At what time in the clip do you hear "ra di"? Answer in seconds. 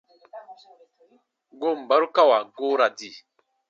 2.79-3.09